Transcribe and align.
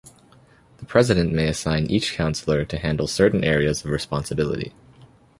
The 0.77 0.85
president 0.87 1.31
may 1.31 1.47
assign 1.47 1.85
each 1.85 2.13
counselor 2.15 2.65
to 2.65 2.79
handle 2.79 3.05
certain 3.05 3.43
areas 3.43 3.85
of 3.85 3.91
responsibility. 3.91 4.73